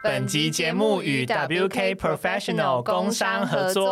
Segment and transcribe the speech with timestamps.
[0.00, 3.84] 本集节目与 WK Professional 工商合作。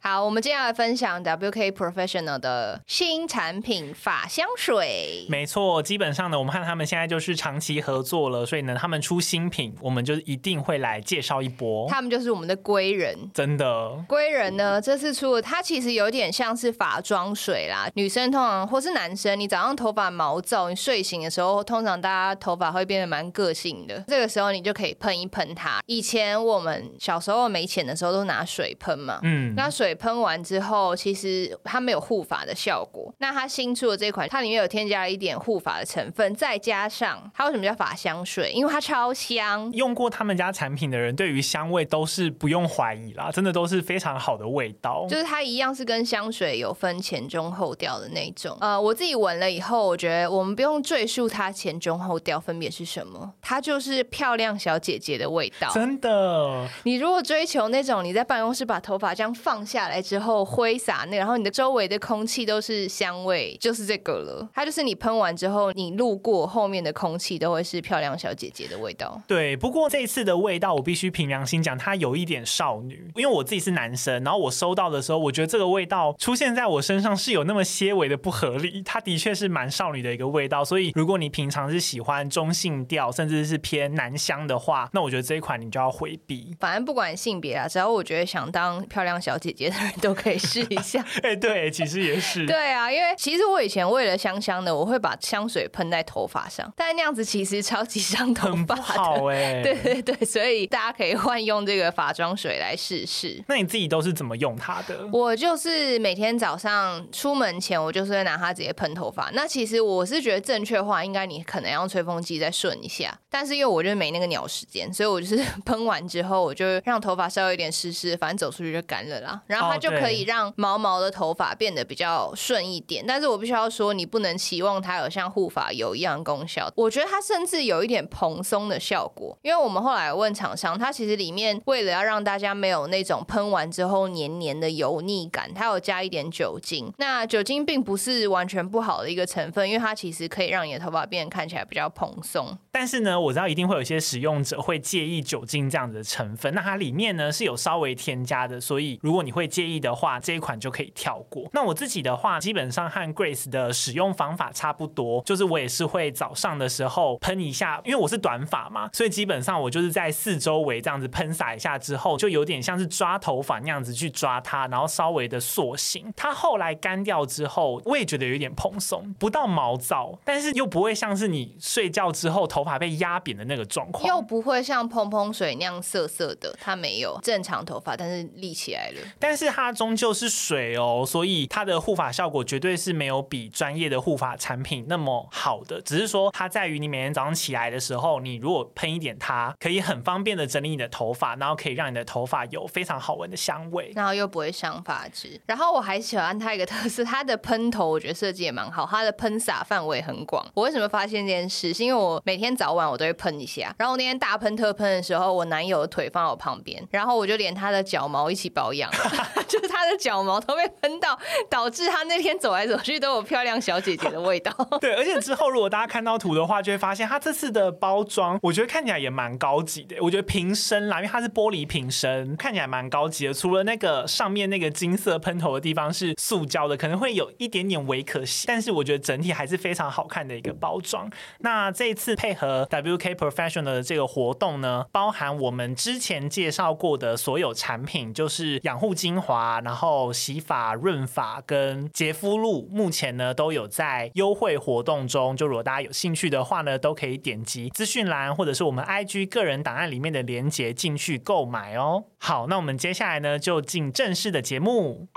[0.00, 5.26] 好，我们接下来分享 WK Professional 的新产品法香水。
[5.28, 11.88] 没错，基本上呢，我们和他们现在就是长期合作了，所以呢，他们出新品，我们就一定会来介绍一波。
[11.88, 14.04] 他们就是我们的归人，真的。
[14.08, 17.88] 归人呢，这次出的它其实有点像是发妆水啦。
[17.94, 25.19] 女生通常或是男生，你早上头发毛躁，你睡醒的时候，通常大家头发会变得蛮个性的，这个时候你就可以喷。
[25.20, 33.12] 一喷它，以前我们小时候没钱的时候都拿水喷嘛，嗯，那水喷完之后，其实它没有护发的效果。
[33.18, 38.50] 那它新出的这款，它里面有添加了一点护发的成分，再加上它为什么叫发香水？
[38.52, 39.70] 因为它超香。
[39.72, 45.06] 用过他们家产品的人，对于香味都是不用怀疑啦，真的都是非常好的味道。
[45.08, 48.56] 就是它一样是跟香水有分前中后调的那种。
[48.60, 56.68] 呃，我自己闻了以后，我觉得我们不用赘述它前中后调分别是什么，它就是漂亮小姐姐的味道，真的。
[56.84, 64.48] 你如果追求那种你在办公室把头发这样放下来之后挥洒那，然后你的周围的空气都是香味，就是这个了。
[64.54, 69.20] 它就是你喷完之后，你路过后面的空气都会是漂亮小姐姐的味道。
[69.26, 78.82] 对，不过这次的味道我必须凭良心讲，它有一点少女，因为我自己是男生，然后我收到的时候，我觉得这个味道出现在我身上是有那么些微的不合理。
[78.84, 85.30] 它的确是蛮少女的一个味道，所以如果你平常是喜欢中性调，甚至是偏男香的话，那我觉得。
[85.30, 91.04] 这一款你就要回避，反正不管性别啊，只要我觉得想当漂亮小姐姐的人都可以试一下。
[91.22, 92.44] 哎，对，其实也是。
[92.46, 98.82] 对啊，因为其实我以前为了香香的，我会把香水喷在头发上，但那样子其实超级伤头发的。
[98.82, 103.40] 好哎， 对对对，所以大家可以换用这个发妆水来试试。
[103.46, 105.06] 那你自己都是怎么用它的？
[105.12, 109.30] 我就是每天早上出门前，我就是会拿它直接喷头发。
[109.34, 115.20] 那其实我是觉得正确的话，应该你可能要用吹风机再顺一下，但是因为我就没那个鸟时间，所以我。
[115.20, 119.38] 就是 喷完之后，我就让头发稍微有点湿湿，反正走出去就干了啦。
[119.46, 123.04] 然后它就可以让毛毛的头发变得比较顺一点。
[123.06, 126.72] 但是我必须要说，你不能期望它有像护发油一样功效。
[126.74, 129.38] 我觉得它甚至有一点蓬松的效果。
[129.42, 136.90] 因为我们后来问厂商，它其实里面为了要让大家没有那种喷完之后黏黏的油腻感，它有加一点酒精。
[136.96, 142.56] 那酒精并不是完全不好的一个成分，因为它其实可以让你的头发变得看起来比较蓬松。
[142.72, 151.44] 但是呢，我知道一定会有一些使用者会介意酒精这样子的成分，那它里面呢是有稍微添加的，所以如果你会介意的话，这一款就可以跳过。
[151.52, 166.12] 那我自己的话，基本上和 Grace 的使用方法差不多，就是我也是会早上的时候喷一下，因为我是短发嘛，所以基本上我就是在四周围这样子喷洒一下之后，就有点像是抓头发那样子去抓它，然后稍微的塑形。
[166.16, 172.60] 它后来干掉之后，我也觉得有点蓬松，不到毛躁，但是又不会像是你睡觉之后头。
[172.60, 179.00] 发被压扁的那个状况，又不会像蓬蓬水那样涩涩的，它没有正常头发，但是立起来了。
[179.18, 185.82] 但是它终究是水哦，所以它的护发效果绝对是没有比专业的护发产品那么好的。
[185.82, 195.40] 只是说它在于你每天早上起来的时候，你如果喷一点它，可以很方便的整理你的头发，然后可以让你的头发有非常好闻的香味，然后又不会伤发质。
[195.46, 200.46] 然后我还喜欢它一个特色，它的喷头我觉得设计也蛮好，它的喷洒范围很广。
[200.54, 201.74] 我为什么发现这件事？
[201.74, 202.50] 是因为我每天。
[202.60, 208.90] 早晚我都会喷一下，然后那天大喷特喷的时候，我男友的腿放在我旁边，然后我就连他的脚毛一起保养，
[209.48, 214.52] 就是他的脚毛都被喷到，导致他那天走来走去都有漂亮小姐姐的味道。
[214.80, 219.96] 对，而且之后如果大家看到图的话，就会发现他这次的包装，我觉得看起来也蛮高级的。
[220.00, 223.32] 我觉得瓶身啦，因为它是玻璃瓶身，看起来蛮高级的。
[223.32, 231.10] 除了那个上面那个金色喷头的地方是塑胶的，可能会有一点点微可惜，但是我觉得整体还是非常好看的一个包装。
[231.38, 232.66] 那这一次配合。
[232.70, 245.36] WK Professional 的这个活动呢，包含我们之前介绍过的所有产品，就是养护精华，然后洗发润发跟洁肤露，目前呢都有在优惠活动中。
[245.36, 252.04] 就如果大家有兴趣的话呢，都可以点击资讯栏或者是我们 IG 个人档案里面的链接进去购买哦。
[252.18, 255.08] 好，那我们接下来呢就进正式的节目。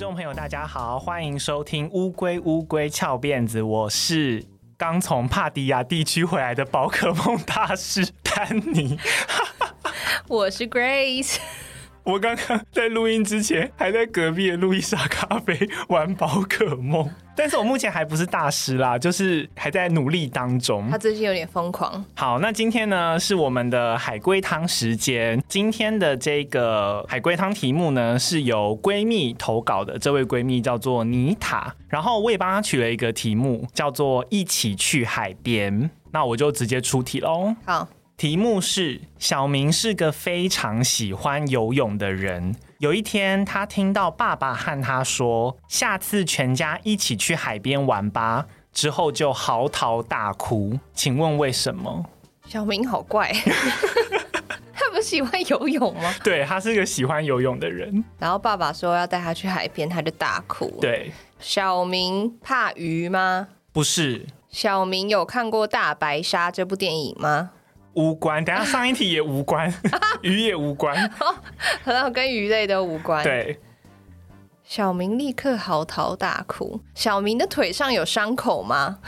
[0.00, 4.42] 众朋友，大家好，欢迎收听乌龟乌龟翘辫子，我是
[4.78, 8.98] 刚从帕迪亚地区回来的宝可梦大师丹尼，
[10.26, 11.36] 我是 Grace，
[12.02, 17.08] 我刚刚在录音之前还在隔壁的路易莎咖啡玩宝可梦。
[17.36, 20.90] 但是我目前还不是大师啦，就是还在努力当中。
[20.90, 22.04] 他最近有点疯狂。
[22.14, 25.42] 好，那今天呢是我们的海龟汤时间。
[25.48, 35.90] 今天的这个海龟汤题目呢是由闺蜜投稿的，这位闺蜜叫做妮塔，然后我也帮她取了一个题目，叫做一起去海边。
[36.12, 37.54] 那我就直接出题喽。
[37.64, 37.88] 好。
[38.20, 42.54] 题目是：小明是个非常喜欢游泳的人。
[42.76, 48.44] 有一天，他听到爸爸和他说：“下次全家一起去海边玩吧。”
[48.74, 50.78] 之后就嚎啕大哭。
[50.92, 52.04] 请问为什么？
[52.46, 53.32] 小明好怪，
[54.74, 56.14] 他不喜欢游泳吗？
[56.22, 58.04] 对，他是个喜欢游泳的人。
[58.18, 60.70] 然后爸爸说要带他去海边，他就大哭。
[60.78, 63.48] 对，小明怕鱼吗？
[63.72, 64.26] 不是。
[64.50, 67.52] 小明有看过《大白鲨》这部电影吗？
[68.00, 69.72] 无关，等下 上一题也无关，
[70.22, 70.96] 鱼也无关，
[71.84, 73.22] 然后跟鱼类都无关。
[73.22, 73.60] 对，
[74.64, 76.80] 小明立刻嚎啕大哭。
[76.94, 78.98] 小明的腿上有伤口吗？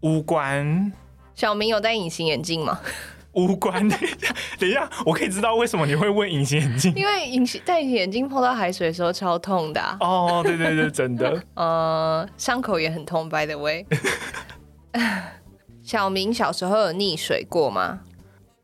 [0.00, 0.92] 无关。
[1.34, 2.80] 小明有戴隐形眼镜吗？
[3.32, 3.86] 无关。
[4.58, 6.94] 等一下，我可以知道为什么你会问隐形眼镜？
[6.94, 9.96] 因为隐形戴隐形眼镜碰到海水的时候超痛的啊。
[10.00, 11.42] 哦，对对对，真的。
[11.54, 13.86] 呃，伤口也很痛，by the way。
[15.82, 18.00] 小明小时候有溺水过吗？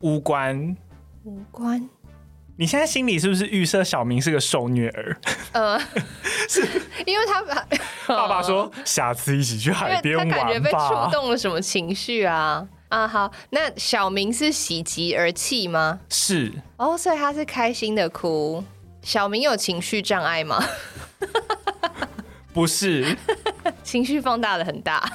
[0.01, 0.77] 无关，
[1.25, 1.89] 无关。
[2.55, 5.17] 你现在心里是不是预设小明是个受虐儿？
[5.51, 5.79] 呃，
[6.47, 6.61] 是
[7.05, 7.67] 因为他爸
[8.07, 10.35] 爸爸说下次一起去海边玩吧。
[10.37, 12.65] 他感觉被触动了什么情绪啊？
[12.87, 15.99] 啊，好，那小明是喜极而泣吗？
[16.09, 16.53] 是。
[16.77, 18.63] 哦，所以他是开心的哭。
[19.01, 20.63] 小明有情绪障碍吗？
[22.53, 23.17] 不是，
[23.83, 25.11] 情绪放大的很大。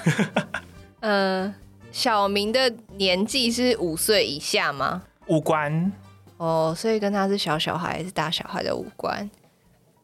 [1.01, 1.55] 嗯、呃。
[1.95, 5.05] 小明的年纪是五岁以下吗？
[5.29, 5.93] 五官
[6.39, 9.31] 哦，所以跟他是小小孩还是大小孩的五官。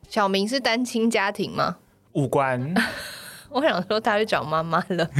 [0.08, 1.78] 小明是单亲家庭吗？
[2.12, 2.72] 五官。
[3.50, 5.10] 我想说他去找妈妈了。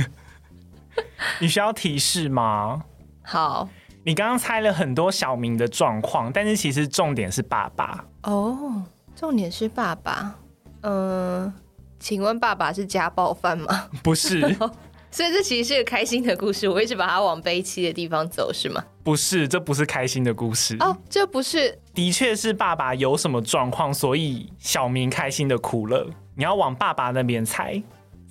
[1.41, 2.85] 你需要提示吗？
[3.23, 3.69] 好，
[4.05, 8.05] 你刚刚猜了很多小明的状况，但是其实重点是爸爸。
[8.23, 8.85] 哦，
[9.17, 10.37] 重点是爸爸。
[10.83, 11.55] 嗯、呃，
[11.99, 13.89] 请问爸爸是家暴犯吗？
[14.05, 14.57] 不是。
[15.11, 18.85] 所以这其实是个开心的故事，我一直把它往悲戚的地方走，是吗？
[19.03, 26.09] 不是，这不是开心的故事哦，这不是，的确是爸爸有什么状况，所以小明开心的哭了。
[26.37, 27.83] 你要往爸爸那边猜，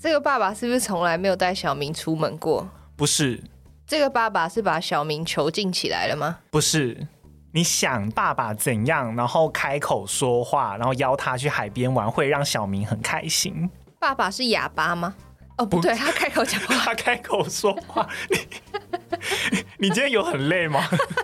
[0.01, 2.67] 这个爸爸是不是从来没有带小明出门过？
[2.95, 3.43] 不是，
[3.85, 6.37] 这个爸爸是把小明囚禁起来了吗？
[6.49, 7.05] 不是，
[7.51, 13.69] 你想爸爸怎样，然后开口说话，然后邀他去海边玩，会让小明很开心？
[13.99, 15.13] 爸爸是哑巴吗？
[15.59, 18.07] 哦，不对，他开口讲话， 他开口说话。
[18.29, 19.57] 你
[19.87, 20.81] 你今天有很累吗？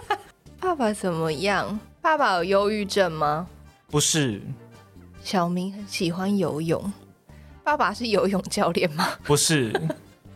[0.60, 1.80] 爸爸怎么样？
[2.02, 3.48] 爸爸有忧郁症吗？
[3.90, 4.42] 不是。
[5.24, 6.92] 小明很喜欢游泳。
[7.64, 9.08] 爸爸是游泳教练吗？
[9.24, 9.74] 不是。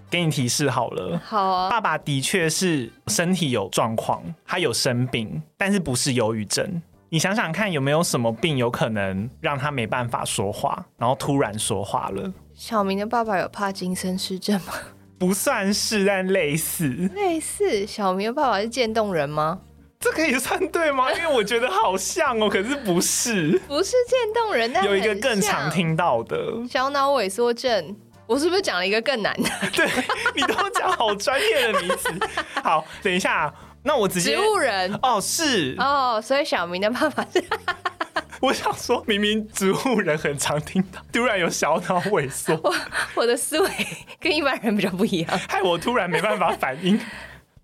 [0.10, 1.22] 给你提示好了。
[1.24, 1.69] 好啊。
[1.69, 6.81] 爸爸的确是身体有状况，他有生病，但是不是忧郁症。
[7.10, 12.31] 你想想看，有没有什么病有可能让他没办法说话，然后突然说话了？
[12.60, 14.74] 小明的爸爸有帕金森氏症吗？
[15.18, 16.90] 不算是，但类似。
[17.16, 17.88] 类似。
[17.88, 19.62] 小明的爸爸是渐冻人吗？
[19.98, 21.10] 这可以算对吗？
[21.14, 23.58] 因为我觉得好像哦，可是不是。
[23.66, 26.38] 不是渐冻人，但有一个更常听到的
[26.70, 27.96] 小脑萎缩症。
[28.28, 29.50] 我是不是讲了一个更难的？
[29.74, 29.88] 对，
[30.36, 32.10] 你都讲好专业的名词。
[32.62, 33.54] 好，等一下，
[33.84, 34.36] 那我直接。
[34.36, 34.94] 植物人。
[35.02, 35.78] 哦，是。
[35.80, 37.42] 哦，所以小明的爸爸是。
[38.41, 42.74] 我想说，明明植物人很常听到，突然有小脑萎缩，我
[43.15, 43.69] 我的思维
[44.19, 47.00] 跟一般人比较不一样，害我突然没办法反应。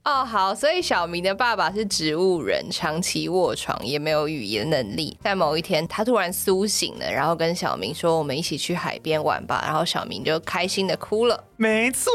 [0.06, 5.18] 哦，好，所以小明的爸爸是植物人，长期卧床，也没有语言能力。
[5.24, 11.44] 在某一天，他突然苏醒了，然后跟小明说：“我们一起去海边玩吧。”然后小明就开心的哭了。
[11.58, 12.12] 没错。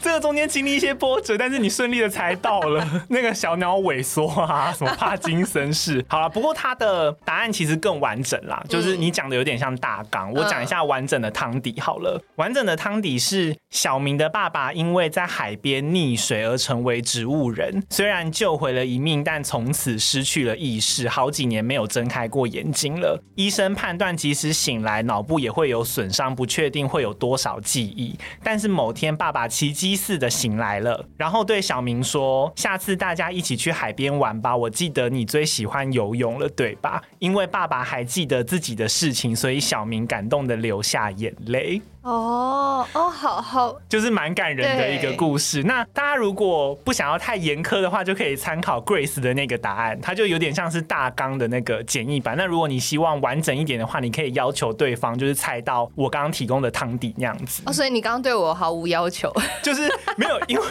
[0.00, 6.04] 这个中间经历一些波折，但是你顺利的猜到了 那个小鸟萎缩啊，什么帕金森氏。
[6.08, 12.22] 好了，不过他的答案其实更完整啦，就是你讲的有点像大纲，我讲一下完整的汤底好了。
[12.36, 23.20] 完整的汤底是小明的爸爸因为在海边溺水而成为植物人，虽然救回了一命，但从此失去了意识，好几年没有睁开过眼睛了。
[23.34, 28.16] 医生判断即使醒来，脑部也会有损伤，不确定会有多少记忆。
[28.44, 29.87] 但是某天爸爸奇迹。
[29.88, 34.54] 第四的醒来了，然后对小明说：“下次大家一起去海边玩吧。
[34.54, 37.02] 我记得你最喜欢游泳了，对吧？
[37.20, 45.62] 因为爸爸还记得自己的事情，所以小明感动的流下眼泪。”哦哦，好好，就是蛮感人的一个故事。
[45.64, 52.34] 那大家如果不想要太严苛的话，就可以参考 Grace 的那个答案，它就有点像是大纲的那个简易版。
[52.38, 57.62] 那如果你希望完整一点的话，你可以要求对方就是猜到我刚刚提供的汤底那样子。
[57.66, 59.30] 哦，所以你刚刚对我毫无要求，
[59.62, 59.82] 就是
[60.16, 60.62] 没有， 因为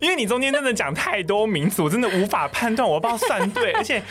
[0.00, 4.02] 因为你中间真的讲太多名词，我真的无法判断，我不知道算对，而且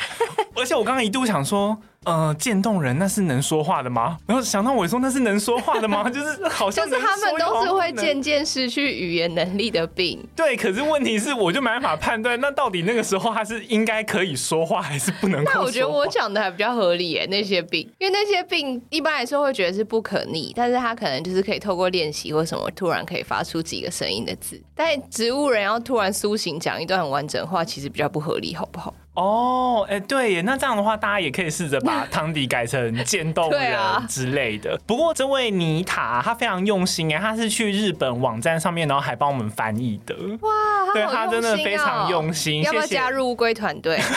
[0.56, 1.78] 而且我刚刚一度想说。
[2.06, 4.18] 呃，渐冻人那是能说话的吗？
[4.28, 6.08] 然后想到我说那是能说话的吗？
[6.14, 10.24] 就是好像就是他们都是会渐渐失去语言能力的病。
[10.36, 15.44] 对，可是问题是我就没办法判断，那到底那个时候他是应该可以说话还是不能？
[15.44, 24.62] 那我觉得我讲的还比较合理耶，那些病，因为那些病一般来说会觉得是不可逆，但是他可能就是可以透过练习或什么，突然可以发出几个声音的字。
[24.76, 28.94] 但植物人要突然苏醒讲一段很完整的话，其实比较不合理，好不好？
[29.16, 34.74] 哦，哎，对耶，那这样的话，大家也可以试着把 汤底改成渐冻人之类的。
[34.74, 40.16] 啊、不过这位妮塔，她非常用心哎，她是去日本网站上面，然后还帮我们翻译的。
[40.42, 40.50] 哇，
[40.94, 42.62] 对，她真的非常用心。
[42.64, 44.00] 要不要加入乌龟团队？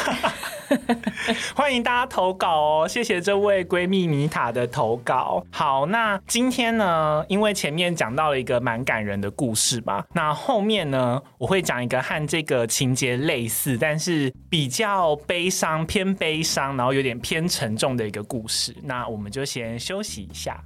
[1.54, 2.88] 欢迎大家投稿哦！
[2.88, 5.44] 谢谢这位闺蜜米塔的投稿。
[5.50, 18.74] 好，那今天呢，因为前面讲到了一个蛮感人的故事吧，那后面呢，我会讲一个和这个情节类似，但是比较悲伤、偏悲伤，然后有点偏沉重的一个故事。
[18.82, 20.62] 那我们就先休息一下。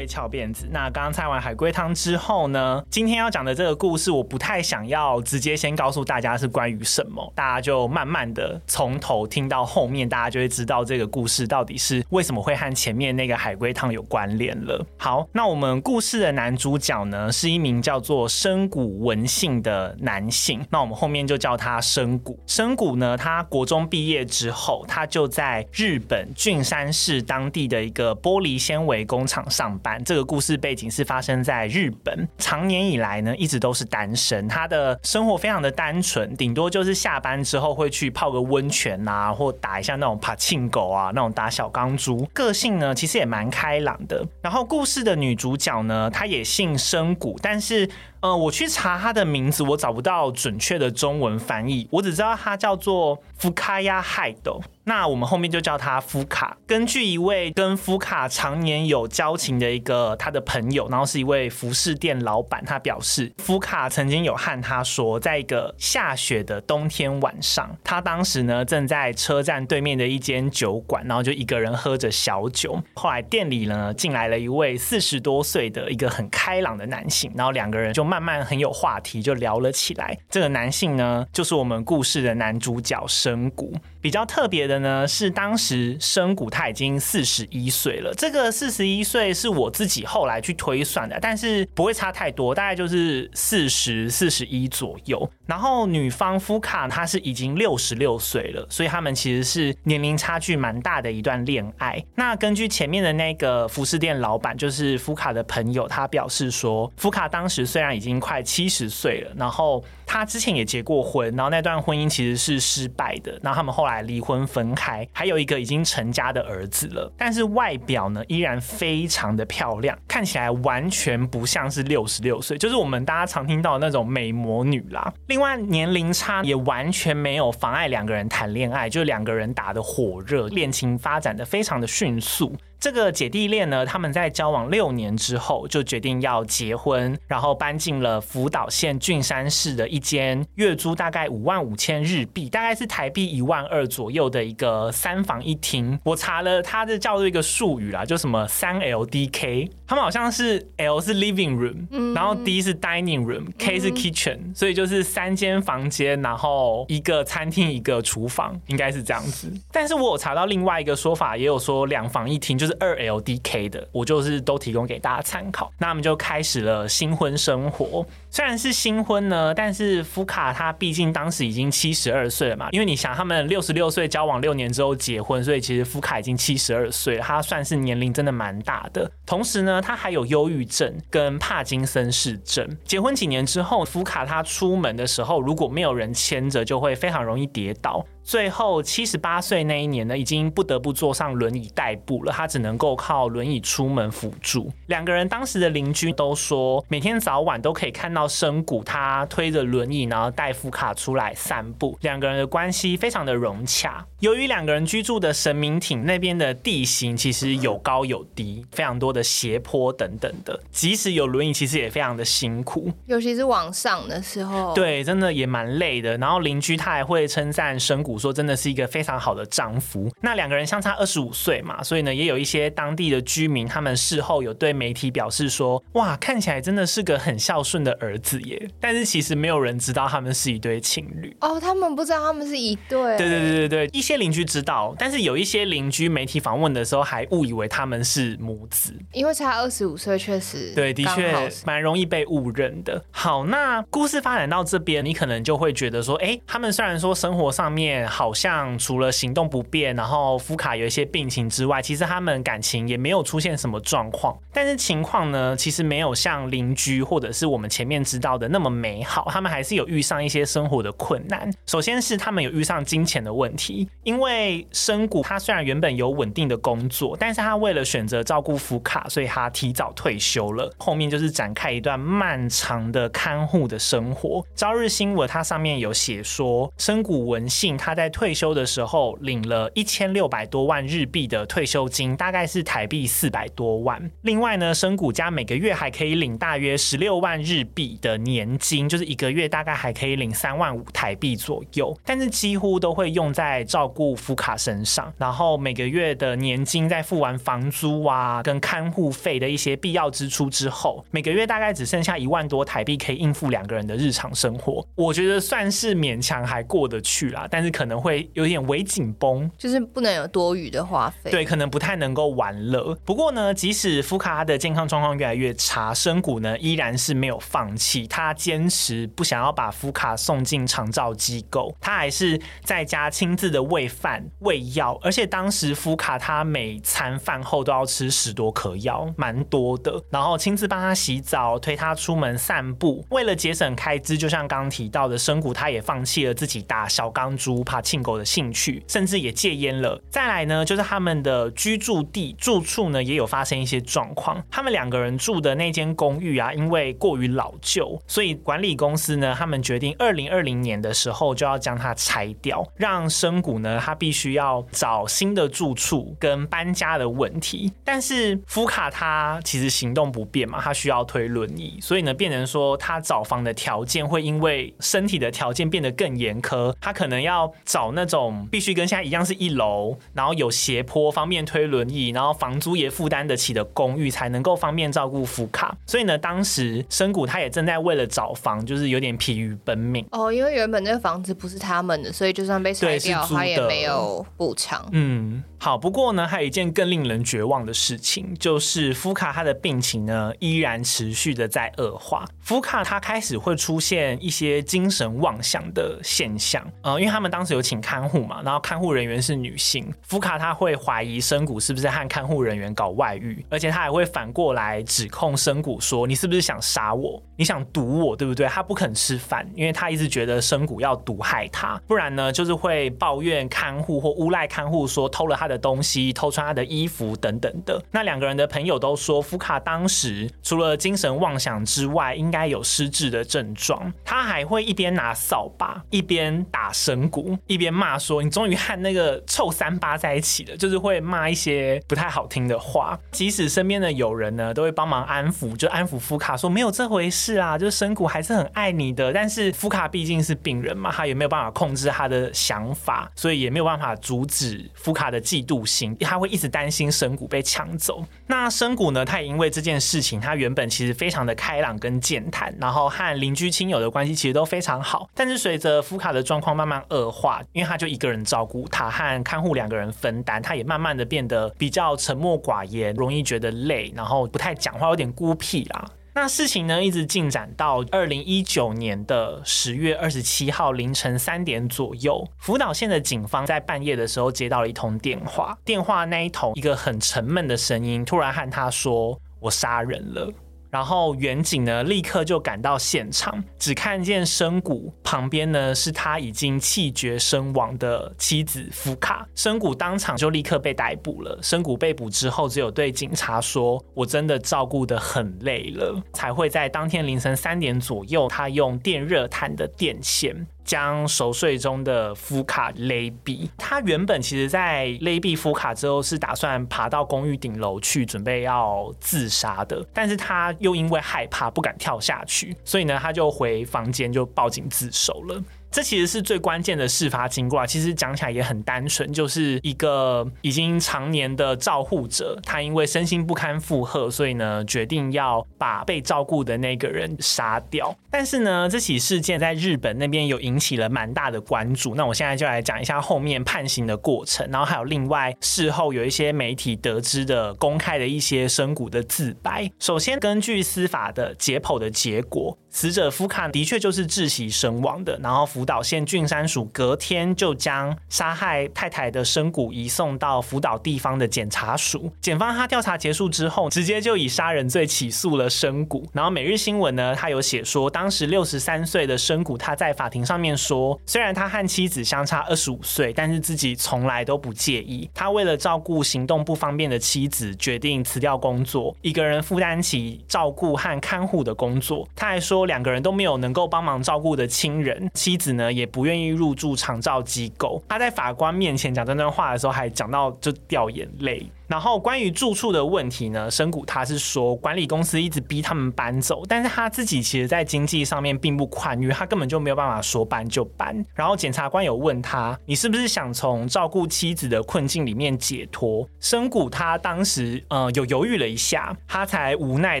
[0.14, 0.68] 翘辫子。
[0.70, 14.86] 那刚刚猜完海龟汤之后呢，今天要讲的这个故事，我不太想要直接先告诉大家是关于什么，大家就慢慢的从头听到后面，大家就会知道这个故事到底是为什么会和前面那个海龟汤有关联了。
[14.96, 22.38] 好，那我们故事的男主角呢，是一名叫做深谷文幸的男性，那我们后面就叫他深谷。
[22.46, 30.00] 深谷呢，他国中毕业之后，他就在日本郡山市当地的一个玻璃纤维工厂上班。
[30.04, 34.46] 这个故事背景是发生在日本，长年以来呢，一直都是单身。
[34.46, 42.28] 他的生活非常的单纯，顶多就是下班之后会去泡个温泉啊，或打一下那种柏青哥啊，那种打小钢珠。
[42.32, 44.24] 个性呢，其实也蛮开朗的。
[44.42, 47.88] 然后故事的女主角呢，她也姓深谷，但是。
[48.24, 56.56] 呃，我去查他的名字，我找不到准确的中文翻译，我只知道他叫做福卡亚海斗，那我们后面就叫他福卡。
[56.66, 78.13] 根据一位跟福卡常年有交情的一个他的朋友，然后是一位服饰店老板，他表示福卡曾经有和他说，在一个下雪的冬天晚上，他当时呢正在车站对面的一间酒馆，然后就一个人喝着小酒，后来店里呢进来了一位四十多岁的一个很开朗的男性，然后两个人就。
[78.14, 80.16] 慢慢很有话题，就聊了起来。
[80.30, 83.74] 这个男性呢，就是我们故事的男主角神谷。
[84.04, 88.12] 比较特别的呢，是当时深谷他已经四十一岁了。
[88.14, 95.26] 这个四十一岁是我自己后来去推算的，但是不会差太多，大概就是四十四十一左右。
[95.46, 102.04] 然后女方夫卡她是已经六十六岁了，所以他们其实是年龄差距蛮大的一段恋爱。
[102.14, 125.12] 那根据前面的那个服饰店老板，就是夫卡的朋友，他表示说，夫卡当时虽然已经快七十岁了，然后他之前也结过婚，然后那段婚姻其实是失败的，然后他们后来离婚分开，还有一个已经成家的儿子了，但是外表呢依然非常的漂亮，看起来完全不像是六十六岁，就是我们大家常听到的那种美魔女啦。
[125.26, 132.54] 另外年龄差也完全没有妨碍两个人谈恋爱，就两个人打得火热，恋情发展得非常的迅速。
[132.84, 145.98] 这个姐弟恋呢，他们在交往六年之后就决定要结婚，然后搬进了福岛县郡山市的一间月租大概五万五千日币，大概是台币一万二左右的一个三房一厅。
[146.04, 159.50] 我查了，它的叫做一个术语啦，就什么三 LDK，他们好像是 L 是 living room，然后 D 是 dining room，K 是 kitchen，所以就是三间房间，然后一个餐厅，一个厨房，应该是这样子。
[159.72, 162.74] 但是我有查到另外一个说法，也有说两房一厅，就是。
[162.74, 165.70] 是二 LDK 的，我就是都提供给大家参考。
[165.76, 168.02] 那我们就开始了新婚生活。
[168.34, 172.68] 虽然是新婚呢，但是福卡他毕竟当时已经七十二岁了嘛。
[172.72, 179.08] 因为你想，他们六十六岁交往六年之后结婚，所以其实福卡已经七十二岁，他算是年龄真的蛮大的。
[179.24, 182.68] 同时呢，他还有忧郁症跟帕金森氏症。
[182.84, 188.04] 结婚几年之后，福卡他出门的时候，如果没有人牵着，就会非常容易跌倒。
[188.24, 192.32] 最后七十八岁那一年呢，已经不得不坐上轮椅代步了。
[192.32, 194.72] 他只能够靠轮椅出门辅助。
[194.86, 201.98] 两个人当时的邻居都说，每天早晚都可以看到深谷他推着轮椅，然后带福卡出来散步。
[202.00, 204.04] 两个人的关系非常的融洽。
[204.20, 212.90] 由于两个人居住的神明町那边的地形其实有高有低，非常多的斜坡等等的，即使有轮椅，其实也非常的辛苦。
[213.04, 216.16] 尤其是往上的时候，对，真的也蛮累的。
[216.16, 218.13] 然后邻居他还会称赞深谷。
[218.18, 220.10] 说真的是一个非常好的丈夫。
[220.20, 233.16] 那两个人相差二十五岁嘛，所以呢，也有一些当地的居民，他们事后有对媒体表示说：“哇，看起来真的是个很孝顺的儿子耶。”但是其实没有人知道他们是一对情侣哦，他们不知道他们是一对。
[233.16, 243.04] 对对对对对，一些邻居知道，但是有一些邻居媒体访问的时候还误以为他们是母子，因为差二十五岁，确实对，的确蛮容易被误认的。
[243.10, 254.36] 好，那故事发展到这边，你可能就会觉得说：“哎，他们虽然说生活上面。”好像除了行动不便，然后福卡有一些病情之外，其实他们感情也没有出现什么状况。
[254.52, 259.28] 但是情况呢，其实没有像邻居或者是我们前面知道的那么美好。
[259.30, 261.50] 他们还是有遇上一些生活的困难。
[261.66, 270.70] 首先是他们有遇上金钱的问题，因为深谷他虽然原本有稳定的工作，但是他为了选择照顾福卡，所以他提早退休了。
[270.78, 274.44] 后面就是展开一段漫长的看护的生活。
[274.54, 277.93] 朝日新闻它上面有写说，深谷文信他。
[277.94, 284.10] 在退休的时候领了一千六百多万日币的退休金，大概是台币四百多万。
[284.22, 291.96] 另外呢，生谷家每个月还可以领大约十六万日币的年金，就是一个月大概还可以领三万五台币左右。
[292.04, 304.84] 但是几乎都会用在照顾福卡身上，然后每个月的年金在付完房租啊跟看护费的一些必要支出之后，每个月大概只剩下一万多台币可以应付两个人的日常生活。
[304.96, 307.83] 我觉得算是勉强还过得去啦，但是可。
[307.84, 311.30] 可能会有点微紧绷，就是不能有多余的花费。
[311.30, 312.94] 对，可能不太能够玩乐。
[313.04, 324.98] 不过呢，即使福卡的健康状况越来越差，深谷呢依然是没有放弃，他坚持不想要把福卡送进长照机构，他还是在家亲自的喂饭、喂药。
[325.02, 330.02] 而且当时福卡他每餐饭后都要吃十多颗药，蛮多的。
[330.08, 333.04] 然后亲自帮他洗澡，推他出门散步。
[333.10, 337.62] 为了节省开支，就像刚刚提到的，深谷他也放弃了自己打小钢珠。
[337.74, 340.00] 他庆狗的兴趣，甚至也戒烟了。
[340.08, 344.40] 再来呢，就是他们的居住地住处呢，也有发生一些状况。
[344.48, 357.72] 他们两个人住的那间公寓啊，因为过于老旧，所以管理公司呢，他们决定二零二零年的时候就要将它拆掉，让深谷呢，他必须要找新的住处跟搬家的问题。
[357.82, 367.52] 但是福卡他其实行动不便嘛，他需要推轮椅，所以呢，变成说他找房的条件会因为身体的条件变得更严苛，他可能要。
[367.64, 375.76] 找那种必须跟现在一样是一楼，然后有斜坡，方便推轮椅，然后房租也负担得起的公寓，才能够方便照顾福卡。
[375.86, 380.06] 所以呢，当时深谷他也正在为了找房，就是有点疲于奔命。
[380.10, 384.88] 哦，因为原本那个房子不是他们的，所以就算被拆掉，他也没有补偿。
[384.92, 385.42] 嗯。
[385.58, 392.22] 好，不过呢，还有一件更令人绝望的事情，就是福卡他的病情呢依然持续的在恶化。
[392.42, 407.20] 福卡他开始会出现一些精神妄想的现象，呃，因为他们当当时有请看护嘛，然后看护人员是女性，福卡他会怀疑深谷是不是和看护人员搞外遇，而且他还会反过来指控深谷说，你是不是想杀我？
[407.36, 408.46] 你想毒我，对不对？
[408.46, 415.58] 他不肯吃饭，因为他一直觉得深谷要毒害他，不然呢就是会抱怨看护或诬赖看护说偷了他的。
[415.64, 423.90] 东西偷穿他的衣服等等的，那两个人的朋友都说，福卡当时除了精神妄想之外，应该有失智的症状。
[424.04, 432.98] 他还会一边拿扫把一边打深谷，一边骂说：“你终于和那个臭三八在一起了。”就是会骂一些不太好听的话。
[433.10, 445.24] 即使身边的友人呢，都会帮忙安抚，就安抚福卡说：“没有这回事啊，就是深谷还是很爱你的。”但是福卡毕竟是病人嘛，他也没有办法控制他的想法，所以也没有办法阻止福卡的。
[445.24, 448.04] 嫉妒心，他会一直担心深谷被抢走。
[448.26, 455.08] 那深谷呢，他也因为这件事情，他原本其实非常的开朗跟健谈，然后和邻居亲友的关系其实都非常好。
[455.14, 465.90] 但是随着福卡的状况慢慢恶化，因为他就一个人照顾他，和看护两个人分担，他也慢慢的变得比较沉默寡言，容易觉得累，然后不太讲话，有点孤僻啦。
[466.16, 480.32] 那事情呢，一直进展到二零一九年的十月二十七号凌晨三点左右，福岛县的警方在半夜的时候接到了一通电话，电话那一头一个很沉闷的声音突然和他说：“我杀人了。”
[480.74, 491.38] 然后远景呢，立刻就赶到现场，只看见深谷旁边呢是他已经气绝身亡的妻子福卡，深谷当场就立刻被逮捕了。
[491.40, 500.44] 深谷被捕之后，只有对警察说：“我真的照顾得很累了。”才会在当天凌晨三点左右，他用电热毯的电线。
[500.64, 503.50] 将熟睡中的夫卡勒比。
[503.58, 509.84] 他原本其实，在勒比夫卡之后，是打算爬到公寓顶楼去，准备要自杀的。
[509.92, 515.42] 但是他又因为害怕，不敢跳下去，所以呢，他就回房间就报警自首了。
[515.74, 527.92] 这其实是最关键的事发经过啊，其实讲起来也很单纯，就是一个已经常年的照护者，他因为身心不堪负荷，所以呢，决定要把被照顾的那个人杀掉。
[528.08, 531.96] 但是呢，这起事件在日本那边有引起了蛮大的关注。
[531.96, 539.68] 那我现在就来讲一下后面判刑的过程，然后还有另外事后有一些媒体得知的公开的一些深谷的自白。
[539.80, 542.56] 首先，根据司法的解剖的结果。
[542.70, 552.12] 死者福卡的确就是窒息身亡的，然后福岛县郡山署隔天就将杀害太太的深谷移送到福岛地方的检察署。
[552.20, 556.04] 检方他调查结束之后，直接就以杀人罪起诉了深谷。
[556.12, 565.08] 然后每日新闻呢，他有写说，当时六十三岁的深谷他在法庭上面说，虽然他和妻子相差二十五岁，但是自己从来都不介意。
[565.14, 572.08] 他为了照顾行动不方便的妻子，决定辞掉工作，一个人负担起照顾和看护的工作。
[572.16, 572.64] 他还说。
[572.64, 577.82] 两个人都没有能够帮忙照顾的亲人，妻子呢也不愿意入住长照机构。
[577.88, 581.46] 他在法官面前讲这段话的时候，还讲到就掉眼泪。
[581.74, 591.04] 然后关于住处的问题呢，深谷他是说管理公司一直逼他们搬走，但是他自己其实在经济上面并不宽裕，他根本就没有办法说搬就搬。
[591.14, 596.08] 然后检察官有问他，你是不是想从照顾妻子的困境里面解脱？
[596.20, 600.00] 深谷他当时呃有犹豫了一下，他才无奈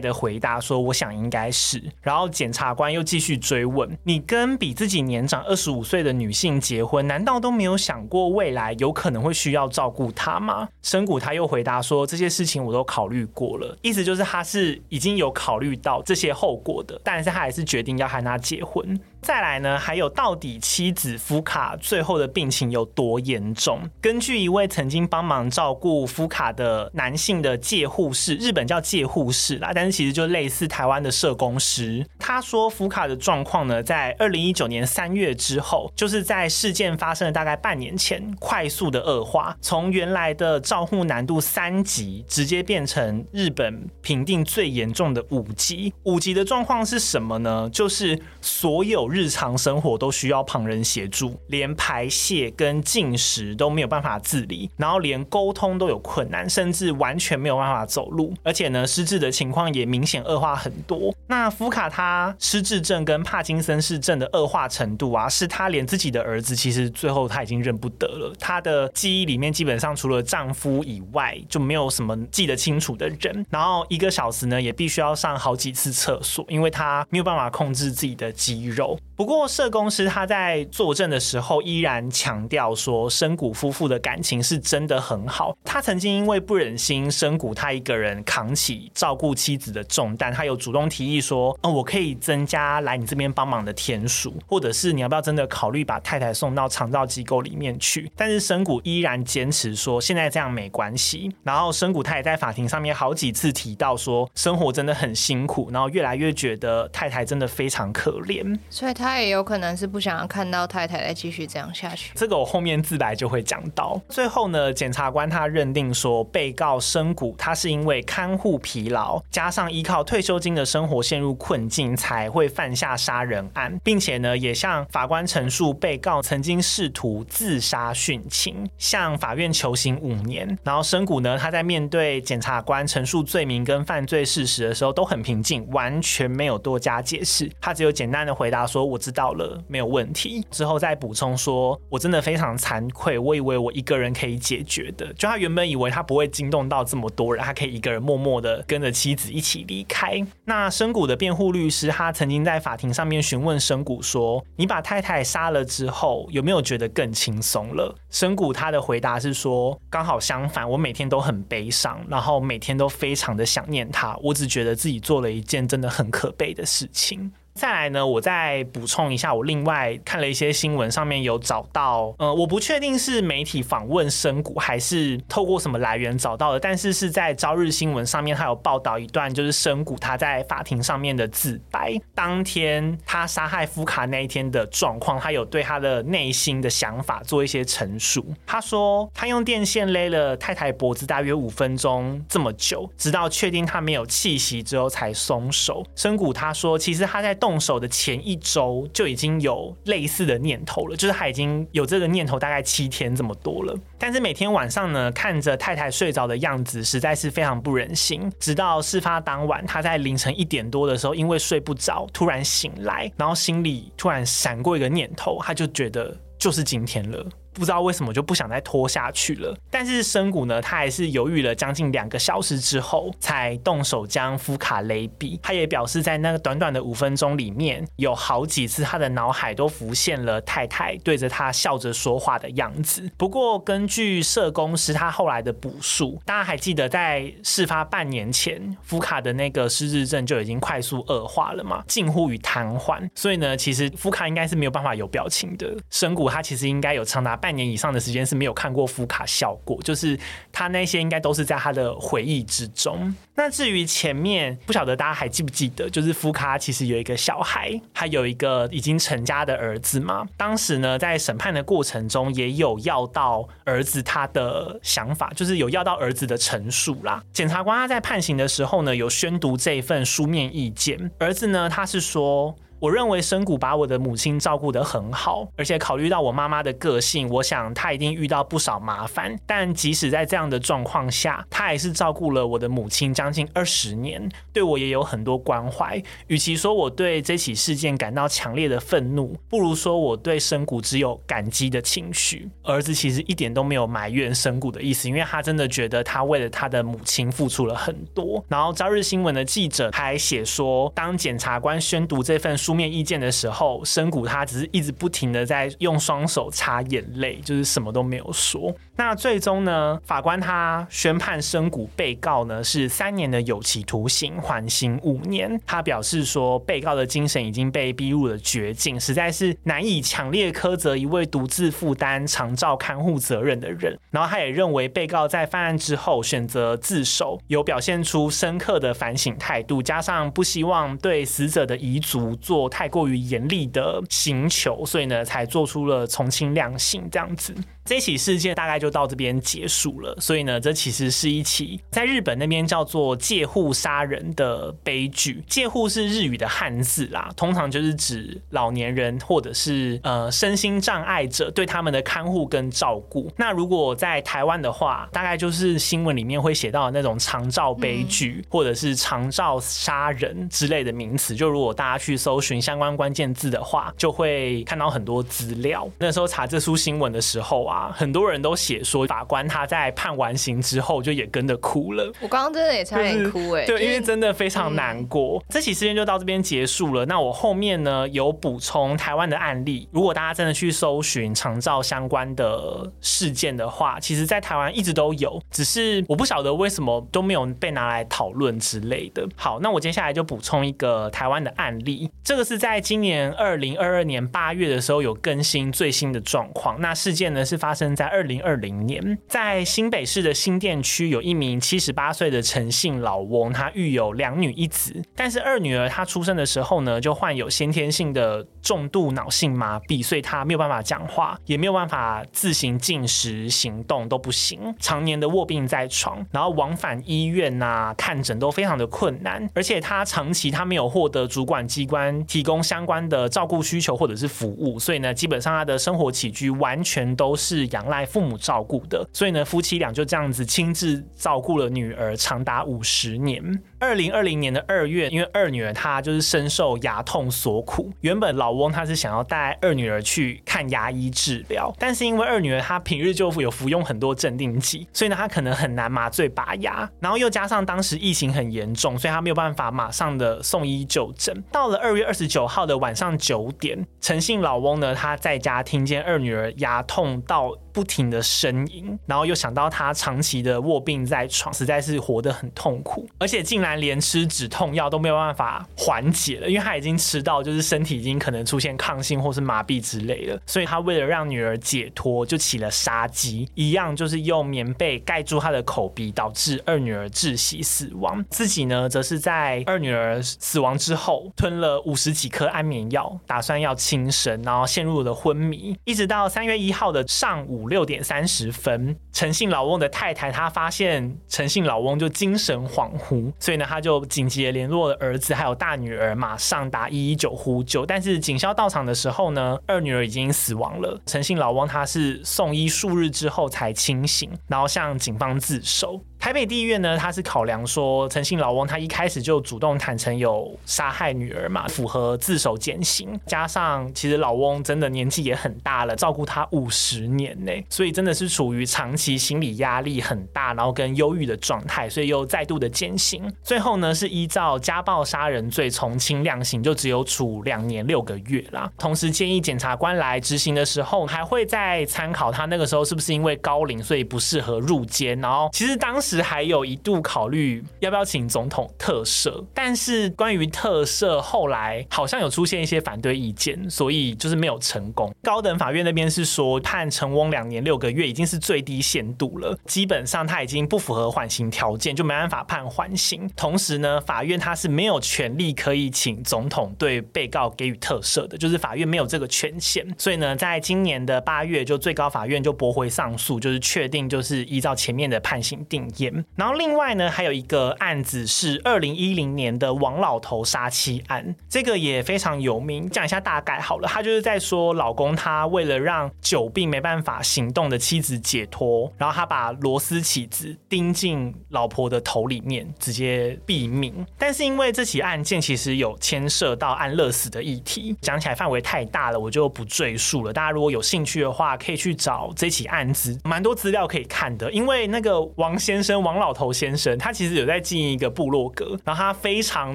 [0.00, 1.82] 的回答说，我想应该是。
[2.00, 10.68] 然后检察官又继续追问，你跟比自己年长二十五岁的女性结婚，难道都没有想过未来有可能会需要照顾她吗？
[10.80, 23.80] 深谷他又回答说：“这些事情我都考虑过了，意思就是他是已经有考虑到这些后果的，但是他还是决定要和他结婚。”再来呢，还有到底妻子福卡最后的病情有多严重？
[23.98, 32.06] 根据一位曾经帮忙照顾福卡的男性的介护士，日本叫介护士啦，但是其实就类似台湾的社工师。
[32.18, 45.94] 他说福卡的状况呢，在二零一九年三月之后，就是在事件发生的大概半年前，快速的恶化，从原来的照护难度三级，直接变成日本评定最严重的五级。
[46.02, 47.70] 五级的状况是什么呢？
[47.72, 49.13] 就是所有。
[49.14, 61.14] 日常生活都需要旁人协助，连排泄跟进食都没有办法自理，然后连沟通都有困难，甚至完全没有办法走路，而且呢，失智的情况也明显恶化很多。
[61.28, 78.98] 那福卡他失智症跟帕金森氏症的恶化程度啊，是他连自己的儿子其实最后他已经认不得了，他的记忆里面基本上除了丈夫以外就没有什么记得清楚的人，然后一个小时呢也必须要上好几次厕所，因为他没有办法控制自己的肌肉。
[79.16, 85.56] 不过，社工师他在作证的时候依然强调说，深谷夫妇的感情是真的很好。
[85.62, 101.32] 他曾经因为不忍心深谷他一个人扛起照顾妻子的重担，他有主动提议说：“哦，我可以增加来你这边帮忙的天数，或者是你要不要真的考虑把太太送到长照机构里面去？”但是深谷依然坚持说现在这样没关系。
[101.44, 109.14] 然后深谷他也在法庭上面好几次提到说，生活真的很辛苦，然后越来越觉得太太真的非常可怜，所以他。
[109.24, 112.12] 也有可能是不想要看到太太再继续这样下去。
[112.14, 113.98] 这个我后面自白就会讲到。
[114.08, 130.58] 最后呢，检察官他认定说，被告深谷他是因为看护疲劳，加上依靠退休金的生活陷入困境，才会犯下杀人案，并且呢，也向法官陈述被告曾经试图自杀殉情，向法院求刑五年。
[130.62, 138.83] 然后深谷呢，他在面对检察官陈述罪名跟犯罪事实的时候都很平静，完全没有多加解释，他只有简单的回答说。
[138.84, 140.44] 我知道了，没有问题。
[140.50, 145.12] 之后再补充说，我真的非常惭愧，我以为我一个人可以解决的。
[145.14, 150.24] 就他原本以为他不会惊动到这么多人，他可以一个人默默的跟着妻子一起离开。
[150.44, 164.16] 那深谷的辩护律师，他曾经在法庭上面询问深谷说：“你把太太杀了之后，有没有觉得更轻松了？”深谷他的回答是说：“刚好相反，我每天都很悲伤，然后每天都非常的想念他。
[164.22, 188.26] 我只觉得自己做了一件真的很可悲的事情。”再来呢，我再补充一下，我另外看了一些新闻，上面有找到，呃，我不确定是媒体访问深谷还是透过什么来源找到的，但是是在朝日新闻上面，他有报道一段，就是深谷他在法庭上面的自白，当天他杀害夫卡那一天的状况，他有对他的内心的想法做一些陈述。
[188.44, 195.86] 他说，他用电线勒了太太脖子大约五分钟这么久，直到确定他没有气息之后才松手。
[195.94, 197.32] 深谷他说，其实他在。
[197.44, 203.78] 动手的前一周就已经有类似的念头了，就是他已经有这个念头大概七天这么多了。
[203.98, 208.32] 但是每天晚上呢，看着太太睡着的样子，实在是非常不忍心。
[208.40, 217.26] 直到事发当晚，他在凌晨一点多的时候，因为睡不着，突然醒来，然后心里突然闪过一个念头，他就觉得就是今天了。
[217.54, 225.38] 不知道为什么就不想再拖下去了，但是深谷呢，他还是犹豫了将近两个小时之后，才动手将夫卡勒毙。
[225.40, 233.08] 他也表示，在那个短短的五分钟里面，有好几次他的脑海都浮现了太太对着他笑着说话的样子。
[233.16, 243.08] 不过，根据社工师他后来的补述，大家还记得在事发半年前，夫卡的那个失智症就已经快速恶化了嘛，近乎于瘫痪。
[243.14, 245.72] 所以呢，其实夫卡应该是没有办法有表情的。
[245.90, 247.38] 深谷他其实应该有长达。
[247.44, 250.18] 半年以上的时间是没有看过福卡笑过，就是
[250.50, 253.14] 他那些应该都是在他的回忆之中。
[253.34, 260.26] 那至于前面，不晓得大家还记不记得，就是福卡其实有一个小孩，还有一个已经成家的儿子嘛。
[260.38, 267.22] 当时呢，在审判的过程中，也有要到儿子他的想法，就是有要到儿子的陈述啦。
[267.34, 271.10] 检察官他在判刑的时候呢，有宣读这一份书面意见。
[271.18, 272.56] 儿子呢，他是说。
[272.84, 279.34] 我认为深谷把我的母亲照顾得很好，而且考虑到我妈妈的个性，我想她一定遇到不少麻烦。
[279.46, 286.02] 但即使在这样的状况下，她还是照顾了我的母亲将近二十年，对我也有很多关怀。
[286.26, 292.50] 与其说我对这起事件感到强烈的愤怒，不如说我对深谷只有感激的情绪。
[292.64, 298.44] 儿子其实一点都没有埋怨深谷的意思，因为他真的觉得他为了他的母亲付出了很多。
[298.46, 308.74] 然后朝日新闻的记者还写说，当检察官宣读这份书面意见的时候，深谷他只是一直不停的在用双手擦眼泪，就是什么都没有说。
[308.96, 315.60] 那最终呢，法官他宣判深谷被告呢是三年的有期徒刑，缓刑五年。
[315.66, 323.98] 他表示说，被告的精神已经被逼入了绝境，实在是难以强烈苛责一位独自负担长照看护责任的人。
[324.10, 332.53] 然后他也认为，被告在犯案之后选择自首，有表现出深刻的反省态度，加上不希望对死者的遗族做。
[332.54, 337.52] 做太过于严厉的刑求，所以呢，才做出了从轻量刑这样子。
[337.84, 345.44] 这起事件大概就到这边结束了，所以呢，这其实是一起在日本那边叫做借户杀人的悲剧。
[345.46, 353.30] 借户是日语的汉字啦，通常就是指老年人或者是呃身心障碍者对他们的看护跟照顾。
[353.36, 361.36] 那如果在台湾的话，大概就是新闻里面会写到的那种长照悲剧，嗯、或者是长照杀人之类的名词。
[361.36, 365.86] 就如果大家去搜寻相关关键字的话，就会看到很多资料。
[365.98, 367.73] 那时候查这出新闻的时候啊。
[367.94, 372.12] 很多人都写说，法官他在判完刑之后就也跟着哭了。
[372.20, 375.38] 我刚刚真的也差点哭哎、欸，对，因为真的非常难过。
[375.40, 377.04] 嗯、这起事件就到这边结束了。
[377.06, 379.88] 那我后面呢有补充台湾的案例。
[379.90, 389.26] 如果大家真的去搜寻长照相关的事件的话，其实在台湾一直都有，只是我不晓得为什么都没有被拿来讨论之类的。
[389.34, 392.10] 好，那我接下来就补充一个台湾的案例。
[392.22, 396.80] 这个是在今年二零二二年八月的时候有更新最新的状况。
[396.80, 397.58] 那事件呢是。
[397.64, 427.53] 发生在二零二零年，在新北市的新店区，有一名七十八岁的陈姓老翁，他育有两女一子，但是二女儿她出生的时候呢，就患有先天性的重度脑性麻痹，所以她没有办法讲话，也没有办法自行进食、行动都不行，常年的卧病在床，然后往返医院啊看诊都非常的困难，而且她长期她没有获得主管机关提供相关的照顾需求或者是服务，所以呢，基本上她的生活起居完全都是。
[427.54, 433.62] 是仰赖父母照顾的，所以呢，夫妻俩就这样子亲自照顾了女儿长达五十年。
[433.78, 451.44] 二零二零年的二月，因为二女儿她就是深受牙痛所苦，原本老翁他是想要带二女儿去看牙医治疗，但是因为二女儿她平日就有服用很多镇定剂，所以呢，她可能很难麻醉拔牙，然后又加上当时疫情很严重，所以她没有办法马上的送医就诊。
[451.52, 478.24] 到了二月二十九号的晚上九点，陈姓老翁呢，他在家听见二女儿牙痛到不停的呻吟，然后又想到他长期的卧病在床，实在是活得很痛苦，而且竟然连吃止痛药都没有办法缓解了，因为他已经吃到就是身体已经可能出现抗性或是麻痹之类的，所以他为了让女儿解脱，就起了杀机，一样就是用棉被盖住她的口鼻，导致二女儿窒息死亡。
[478.30, 487.64] 自己呢，则是在二女儿死亡之后吞了五十几颗安眠药，打算要轻生，然后陷入了昏迷，一直到三月一号的上上午。
[487.68, 497.84] 六点三十分，陈姓老翁的太太她发现陈姓老翁就精神恍惚，所以呢，她就紧急联络了儿子还有大女儿，马上打一一九呼救。
[497.84, 501.00] 但是警消到场的时候呢，二女儿已经死亡了。
[501.06, 506.00] 陈姓老翁他是送医数日之后才清醒，然后向警方自首。
[506.24, 523.30] 台北地院呢，他是考量说陈姓老翁他一开始就主动坦承有杀害女儿嘛，符合自首减刑，加上其实老翁真的年纪也很大了，照顾他五十年呢，所以真的是处于长期心理压力很大，然后跟忧郁的状态，所以又再度的减刑。
[523.42, 528.72] 最后呢是依照家暴杀人罪从轻量刑，就只有处两年六个月啦。
[528.78, 536.13] 同时建议检察官来执行的时候，还会再参考他那个时候是不是因为高龄所以不适合入监，然后其实当时。
[536.22, 545.12] 还有一度考虑要不要请总统特赦，但是关于特赦后来好像有出现一些反对意见，所以就是没有成功。
[545.22, 553.28] 高等法院那边是说判陈翁两年六个月已经是最低限度了，基本上他已经不符合缓刑条件，就没办法判缓刑。
[553.36, 559.86] 同时呢，法院他是没有权利可以请总统对被告给予特赦的，就是法院没有这个权限。
[559.98, 566.03] 所以呢，在今年的八月，就最高法院就驳回上诉，就是确定就是依照前面的判刑定义
[566.36, 572.88] 然后另外呢，还有一个案子是二零一零年的王老头杀妻案，这个也非常有名。
[572.88, 583.94] 讲一下大概好了，他就是在说老公他为了让久病没办法行动的妻子解脱，然后他把螺丝起子钉进老婆的头里面，直接毙命。
[584.18, 590.32] 但是因为这起案件其实有牵涉到安乐死的议题，讲起来范围太大了，我就不赘述了。
[590.32, 594.50] 大家如果有兴趣的话，可以去找这起案子，蛮多资料可以看的。
[594.50, 596.02] 因为那个王先生。
[596.04, 599.74] 王老头先生，他其实有在经营一个部落格，然后他非常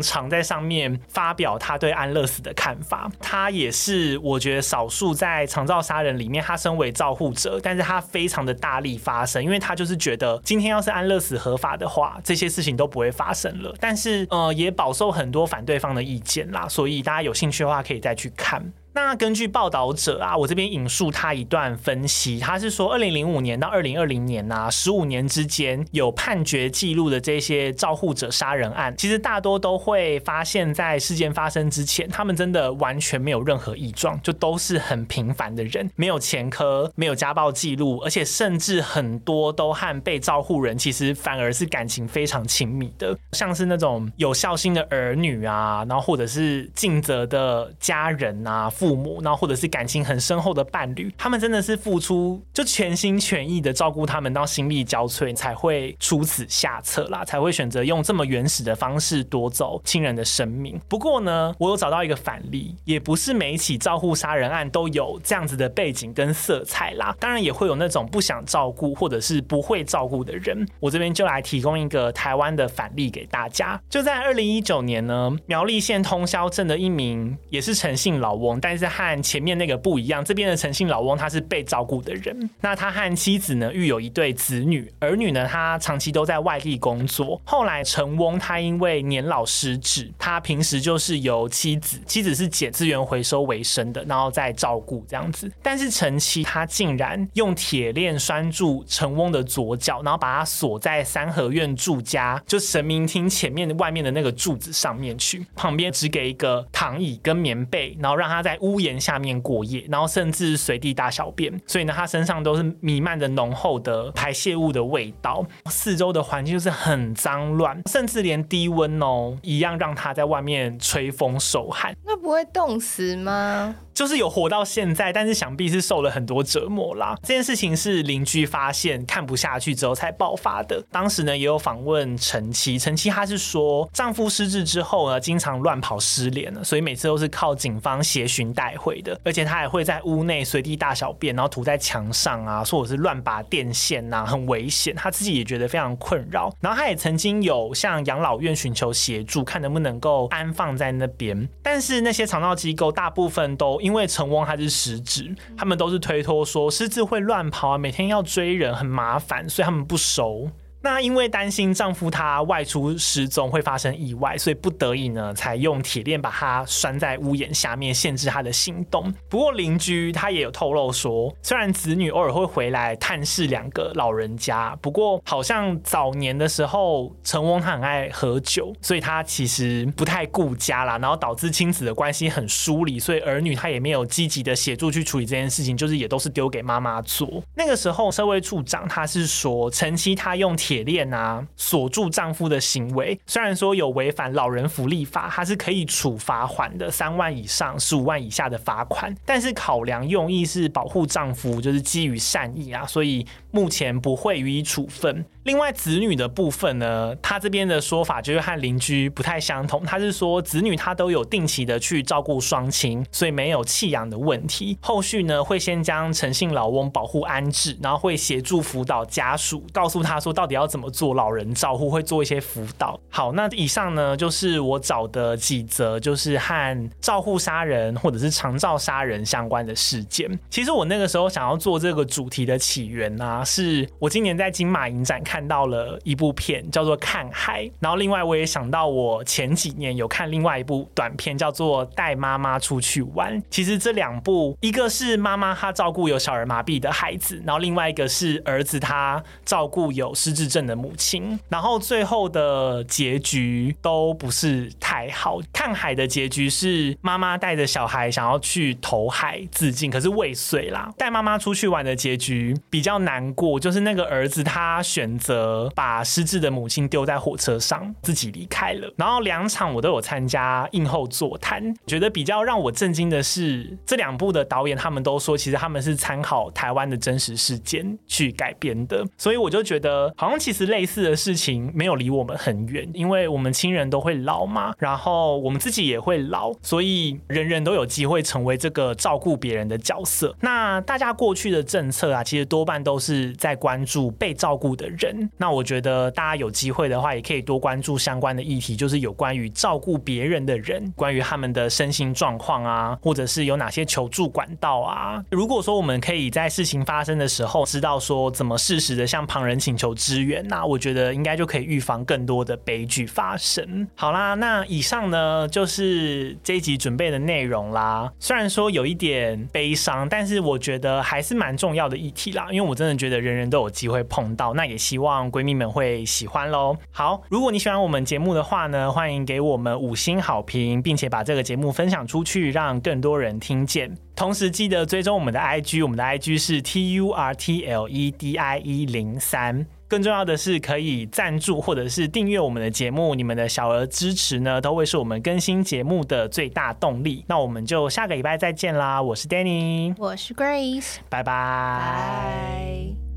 [0.02, 3.10] 常在上面发表他对安乐死的看法。
[3.20, 13.74] 他也是我觉得少数在长照杀人里面，他身为照护者，但是他非常的大力发声，因为他就是觉得今天要是安乐死合法的话，这些事情都不会发生了。
[13.80, 18.64] 但是呃，也饱受很多反对方的意见啦，所以大家有兴趣的话，可以再去看。
[18.92, 48.68] 那根据报道者啊，我这边引述他一段分析，他是说，二零零五年到二零二零年呐、啊，十五年之间有判决记录的这些照护者杀人案，其实大多都会发现，在事件发生之前，他们真的完全没有任何异状，就都是很平凡的人，没有前科，没有家暴记录，而且甚至很多都和被照护人其实反而是感情非常亲密的，像是那种有孝心的儿女啊，然后或者是尽责的家人啊。
[48.80, 60.80] 父母，然后或者是感情很深厚的伴侣，他们真的是付出就全心全意的照顾他们到心力交瘁，才会出此下策啦，才会选择用这么原始的方式夺走亲人的生命。
[60.88, 67.14] 不过呢，我有找到一个反例，也不是每一起照护杀人案都有这样子的背景跟色彩啦。
[67.20, 70.66] 当然也会有那种不想照顾或者是不会照顾的人。
[70.80, 73.78] 我这边就来提供一个台湾的反例给大家。
[73.90, 82.48] 就在二零一九年呢，苗栗县通霄镇的一名也是诚信老翁，但但是和前面那个不一样，这边的陈姓老翁他是被照顾的人。
[82.62, 87.42] 那他和妻子呢，育有一对子女，儿女呢，他长期都在外地工作。
[87.44, 95.52] 后来陈翁他因为年老失智，他平时就是由妻子，妻子是捡资源回收为生的，然后再照顾这样子。
[95.64, 121.96] 但是陈妻他竟然用铁链拴住陈翁的左脚，然后把他锁在三合院住家，就神明厅前面外面的那个柱子上面去，旁边只给一个躺椅跟棉被，然后让他在屋檐下面过夜，然后甚至随地大小便，所以呢，他身上都是弥漫着浓厚的排泄物的味道，四周的环境就是很脏乱，甚至连低温哦一样让他在外面吹风受寒。
[122.06, 123.76] 那不会冻死吗？
[124.00, 127.18] 就是有活到现在，但是想必是受了很多折磨啦。
[127.22, 130.82] 这件事情是邻居发现看不下去之后才爆发的。
[130.90, 139.20] 当时呢也有访问陈妻，陈妻她是说丈夫失智之后呢，经常乱跑失联了，所以每次都是靠警方协寻带回的。
[139.26, 144.96] 而且她还会在屋内随地大小便，然后涂在墙上啊，或者是乱拔电线呐，很危险。
[144.96, 146.50] 她自己也觉得非常困扰。
[146.62, 151.50] 然后她也曾经有向养老院寻求协助，看能不能够安放在那边。
[151.62, 160.50] 但是那些长照机构大部分都因为成翁他是失智，他们都是推脱说狮子会乱跑啊，每天要追人很麻烦，所以他们不收。
[160.82, 169.14] 那因为担心丈夫他外出失踪会发生意外，所以不得已呢，才用铁链把他拴在屋檐下面，限制他的行动。
[169.28, 187.44] 不过邻居他也有透露说，虽然子女偶尔会回来探视两个老人家，不过好像早年的时候，成翁他很爱喝酒，所以他其实不太顾家啦，然后导致亲子的关系很疏离，所以儿女他也没有积极的协助去处理这件事情，就是也都是丢给妈妈做。
[187.56, 190.56] 那个时候社会处长他是说，陈妻他用。
[190.70, 199.12] 铁链啊，锁住丈夫的行为，虽然说有违反老人福利法，它是可以处罚款的，三万以上十五万以下的罚款。
[199.26, 205.26] 但是考量用意是保护丈夫，就是基于善意啊，所以目前不会予以处分。
[205.46, 209.84] 另外，子女的部分呢，他这边的说法就是和邻居不太相同。
[209.84, 214.78] 他是说，子女他都有定期的去照顾双亲，所以没有弃养的问题。
[214.82, 223.00] 后续呢，会先将诚信老翁保护安置，然后会协助辅导家属，告诉他说到底要要怎么做老人照护，会做一些辅导。
[223.10, 230.28] 好，那以上呢，就是我找的几则就是和照护杀人或者是长照杀人相关的事件。
[230.50, 235.24] 其实我那个时候想要做这个主题的起源呢、啊，是我今年在金马影展。
[235.30, 243.40] 看到了一部片叫做《看海》，然后另外我也想到我前几年有看另外一部短片叫做《带妈妈出去玩》。
[243.52, 251.40] 其实这两部，一个是妈妈她照顾有小儿麻痹的孩子，然后另外一个是儿子他照顾有失智症的母亲。
[251.48, 255.40] 然后最后的结局都不是太好。
[255.54, 260.92] 《看海》的结局是妈妈带着小孩想要去投海自尽，可是未遂啦。
[260.98, 265.70] 带妈妈出去玩的结局比较难过，就是那个儿子他选择。
[265.76, 268.92] 把失智的母亲丢在火车上，自己离开了。
[268.98, 279.06] 然后两场我都有参加映后座谈，觉得比较让我震惊的是，这两部的导演他们都说，其实他们是参考台湾的真实事件去改编的。
[279.18, 290.36] 所以我就觉得，好像其实类似的事情没有离我们很远，因为我们亲人都会老嘛，然后我们自己也会老，所以人人都有机会成为这个照顾别人的角色。
[290.40, 295.30] 那大家过去的政策啊，其实多半都是在关注被照顾的人。
[295.38, 305.24] 那我觉得大家有机会的话，也可以多关注相关的议题，就是有关于照顾别人的人，关于他们的身心状况啊，或者是有哪些求助管道啊。
[305.32, 313.88] 如果说我们可以在事情发生的时候知道说怎么适时的向旁人请求支援，那我觉得应该就可以预防更多的悲剧发生。
[313.96, 318.12] 好啦，那以上呢就是这一集准备的内容啦。
[318.20, 325.10] 虽然说有一点悲伤，但是我觉得还是蛮重要的议题啦，因为我真的觉得人人都有机会碰到，那也希望。
[325.30, 326.76] 闺蜜们会喜欢喽。
[326.92, 333.96] 好，如果你喜欢我们节目的话呢，欢迎给我们五星好评，并且把这个节目分享出去，让更多人听见。
[334.16, 339.66] 同时记得追踪我们的 IG，我们的 IG 是 T U R T L E D I E 零三。
[339.90, 347.26] 更重要的是，可以赞助或者是订阅我们的节目，你们的小额支持呢，都会是我们更新节目的最大动力。
[347.28, 349.02] 那我们就下个礼拜再见啦！
[349.02, 352.94] 我是 Danny，我是 Grace，拜拜。
[352.94, 353.09] Bye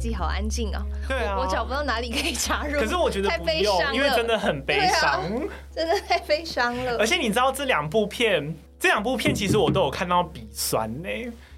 [0.00, 2.80] 集好安静哦，对啊我，我找不到哪里可以插入。
[2.80, 5.30] 可是我觉得太悲伤了，因为真的很悲伤，啊，
[5.74, 6.96] 真的太悲伤了。
[6.98, 11.08] 而且你知道这两部片，这两部片其实我都有看到鼻酸呢，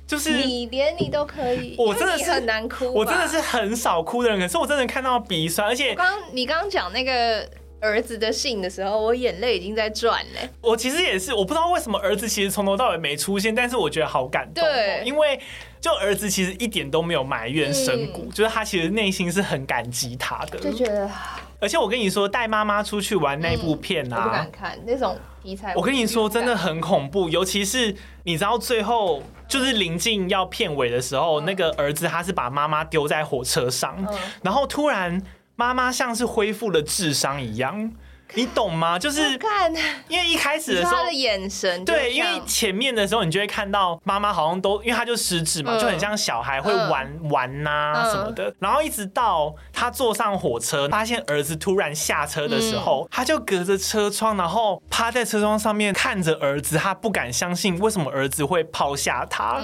[0.07, 7.49] 就是你连你都可以，我真的是很难哭，我真的是很少哭的人，可是我真的看到鼻酸，而且刚你刚刚讲那个
[7.81, 10.49] 儿子的信的时候，我眼泪已经在转嘞。
[10.61, 15.39] 我其实也是，我不知道为什么儿子其实从头到尾没出现，但是我觉得好感动，对，因为。
[15.83, 21.11] 就儿子其实一点都没有埋怨神谷，嗯、就是他其实内心是很感激他的，就觉得。
[21.59, 25.75] 而且我跟你说，带妈妈出去玩那部片啊，嗯、我不敢看那种题材。
[25.75, 35.21] 我跟你说，真的很恐怖，尤其是你知道最后就是临近要片尾的时候，嗯、那个儿子他是把妈妈丢在火车上，嗯、然后突然
[35.57, 37.93] 妈妈像是恢复了智商一样。
[38.35, 38.99] 你懂吗？
[38.99, 39.73] 就是看，
[40.09, 48.55] 因为一开始的时候他的眼神，对，因为前面的时候你就会看到妈妈好像都，因为他就失智嘛，就很像小孩会玩玩呐什么的。
[48.59, 59.63] 然后一直到他坐上火车，发现儿子突然下车的时候，他就隔着车窗，然后趴在车窗上面看着儿子，他不敢相信为什么儿子会抛下他。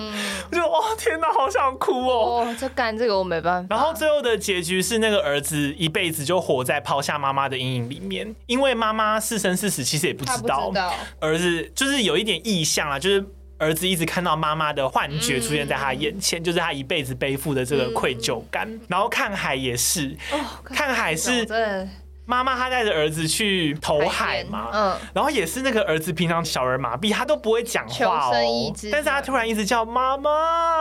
[0.50, 2.44] 我就哦天哪，好想哭哦！
[2.44, 3.74] 哦，这干这个我没办法。
[3.74, 10.72] 然后最后的结局是那个儿子一辈子就活在抛下妈妈的阴影里面，因为妈妈是生是死其实也不知道。
[11.20, 13.24] 儿子就是有一点意象啊，就是
[13.58, 18.68] 儿子一直看到妈妈的幻觉出现在他眼前，就是他一辈子背负的这个愧疚感。
[18.88, 20.16] 然后看海也是，
[20.64, 21.88] 看海是。
[22.30, 30.30] 妈妈她带着儿子去投海嘛，嗯，然后也是那个儿子平常小儿麻痹，他都不会讲话哦，但是他突然一直叫妈妈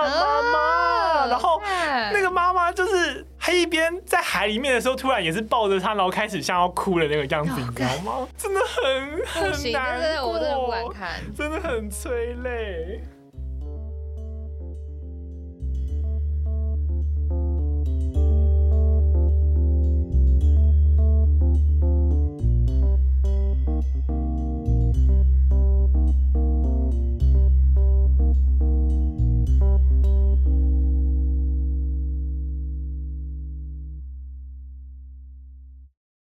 [0.03, 1.61] 妈妈，然后
[2.11, 8.27] 那个妈妈就是他一边在海里面的时候，突然也是抱着他，然后开始像要哭的那个样子，你知道吗？
[8.37, 13.01] 真的很很难过，我真的不敢看，真的很催泪。